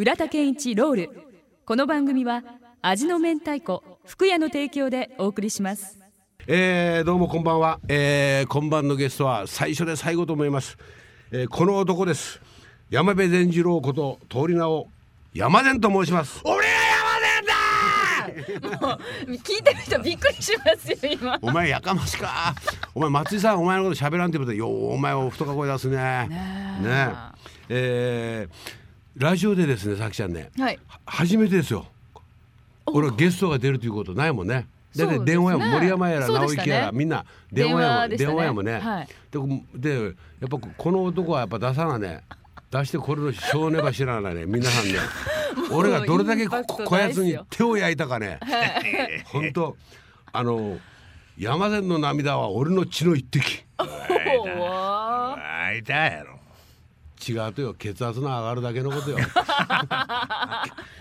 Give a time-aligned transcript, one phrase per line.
[0.00, 1.10] 浦田健一ロール。
[1.66, 2.42] この番組は
[2.80, 5.98] 味の明太子福屋の提供でお送りします。
[6.46, 10.78] えー、どうもこんばんは、えー、今晩のゲストは最初で最後と思います、
[11.32, 12.40] えー、この男です。
[12.88, 14.88] 山部善次郎こと通り名を
[15.34, 16.40] 山善と申します。
[16.44, 16.72] 俺が
[18.24, 18.88] 山善だ！
[18.88, 21.38] もう聞いてる人びっくりしますよ今。
[21.42, 22.54] お前やかましか。
[22.94, 25.96] お前松井さんお前のこと喋らんってことでようお前お太か声出すね。
[25.98, 26.88] ねえ。
[26.88, 27.12] ね
[27.72, 28.79] えー、
[29.16, 30.78] ラジオでですねさきちゃんね、はい。
[31.04, 31.86] 初めてですよ。
[32.86, 34.66] 俺はゲストが出るということないもんね。
[34.96, 38.16] だって電話やも森山やら直行やらみんな電話やもね。
[38.16, 39.08] 電話やもんね、はい。
[39.30, 40.10] ででや
[40.46, 42.22] っぱこの男はやっぱ出さなね
[42.70, 44.94] 出してこれの少年ば知らないね皆さんね。
[45.70, 48.40] 俺がどれだけインパクトこやつに手を焼いたかね。
[49.26, 49.76] 本当
[50.32, 50.78] あの
[51.38, 53.64] 山善の涙は俺の血の一滴。
[53.78, 55.34] おー。
[55.36, 56.39] あいたやろ
[57.28, 57.74] 違うとよ。
[57.74, 59.18] 血圧の上がるだけのことよ。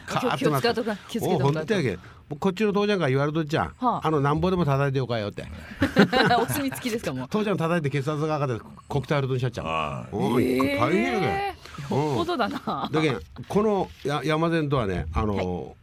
[0.05, 1.99] カーッ気をつけとか気をつけとか
[2.39, 4.07] こっちの父ちゃんから言われとっちゃん、はあ。
[4.07, 5.45] あのなんぼでも叩いてよかよって。
[6.39, 7.27] お墨付きですかもう。
[7.27, 10.07] 父ちゃん叩いて血圧が上がってコクタイルとしちゃっちゃあ。
[10.11, 12.89] うおい大変やえーよっぽどだな。
[12.91, 15.75] だけんこのや山善とはねあの、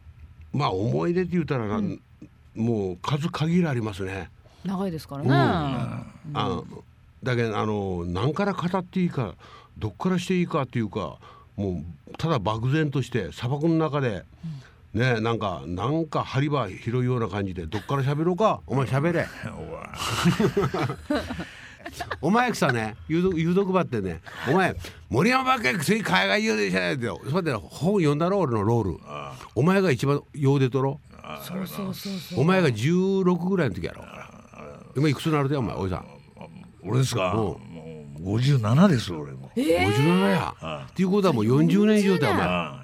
[0.53, 1.81] まあ思い出って言ったらな、
[2.55, 4.29] もう数限りありますね。
[4.63, 5.27] 長いですからうん。
[5.27, 5.33] ね
[6.33, 6.61] あ
[7.23, 9.35] だけどあの何から語っていいか
[9.77, 11.17] どっからしていいかっていうか
[11.55, 14.23] もうただ漠然として砂漠の中で、
[14.93, 19.27] ねなんかなんか針場広いような感じでどっから喋ろうかお前喋れ。
[22.19, 24.75] お前さね有毒有毒ばってねお前
[25.09, 27.21] 森山ばっかり次海外言うでしょよ。
[27.29, 28.99] それで本読んだろ俺のロール。
[29.55, 30.99] お前が一番ようでとろ。
[31.43, 32.41] そうそうそうそう。
[32.41, 34.03] お前が16ぐらいの時やろ。
[34.95, 36.07] 今いくつになるでお前おじさん。
[36.83, 37.33] 俺ですか？
[37.33, 37.76] うん
[38.35, 39.51] 57です俺も。
[39.55, 40.53] 57や。
[40.89, 42.45] っていうことはもう40年以上だよお前。
[42.47, 42.83] あ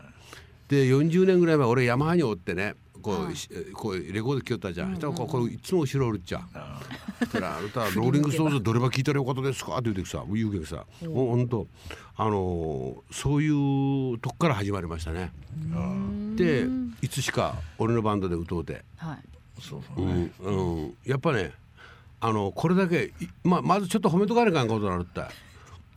[0.69, 6.41] で40年ぐらい前俺山派におってねこう,し、こうレコード聴ったじゃん、したらこうこれいつも後ろおるっちゃ
[7.19, 9.73] そしたらあなたローリングストーンズどれば聞いたらよかったですか？
[9.73, 11.67] って言うてさ言うけどさもうほんと
[12.15, 13.49] あのーそうい
[14.13, 15.31] うとこから始まりましたね。
[16.37, 16.65] で
[17.01, 19.17] いつしか俺のバンドで歌うて、はい。
[19.61, 20.31] そうそううねん。
[20.39, 21.51] うん、やっぱね
[22.25, 25.21] あのこれだけいままずちょっと褒めとかなあかんことなるって。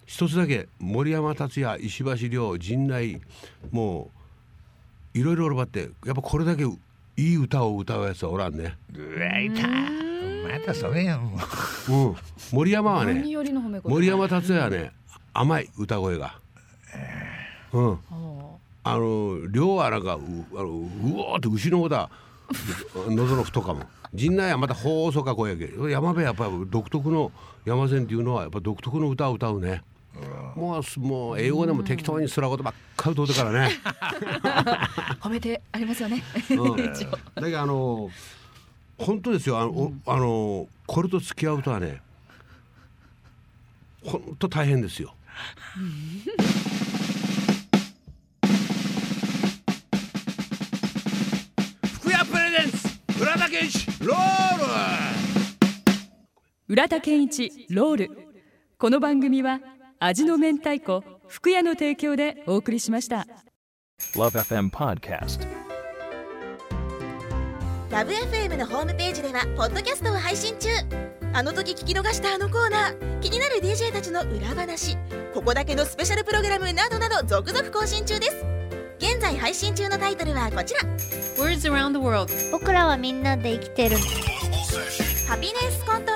[0.06, 3.20] 一つだけ森山達也石橋亮陣内
[3.70, 4.10] も
[5.14, 6.76] ういろいろおるばってやっぱこれだけい
[7.16, 9.68] い歌を歌うやつはおらんね、うわいた。
[9.68, 11.38] またそれやんも
[11.88, 11.92] う。
[11.92, 12.16] うん、
[12.52, 13.24] 森山はね
[13.84, 14.92] 森山達也はね
[15.32, 16.38] 甘い歌声が、
[17.72, 20.20] うん、おあの亮はなんかう
[20.56, 20.84] あのう
[21.20, 22.25] おーって牛の方だ喉
[23.06, 23.84] の太かも。
[24.14, 27.32] 陣内はまた細か声やけ山部はやっぱり独特の
[27.64, 29.82] 山線っていうのはやっぱ独特の歌を歌うね。
[30.54, 36.22] もうすもう英語でも適当にすらことばっかり歌うてからね、ー褒めてありますよね。
[36.50, 36.76] うん、
[37.34, 38.10] だけどあの
[38.96, 39.58] 本当ですよ。
[39.58, 42.00] あの,お、あのこれと付き合うとはね
[44.02, 45.12] 本当大変ですよ。
[56.76, 58.10] 浦田健一ロール。
[58.76, 59.60] この番組は
[59.98, 63.26] 味の明太子福屋の提供でお送りしました。
[64.12, 65.40] Love FM Podcast.
[67.90, 70.68] ラブ f m のホームページではポッドキャストを配信中。
[71.32, 73.20] あの時聞き逃したあのコーナー。
[73.20, 74.98] 気になる DJ たちの裏話。
[75.32, 78.44] ここだけのスペシャルプログラムなどなど続々更新中です。
[78.98, 80.80] 現在配信中のタイトルはこちら。
[81.42, 82.30] Words around the world.
[82.52, 83.96] 僕らはみんなで生きてる。
[85.26, 86.15] ハピネスコント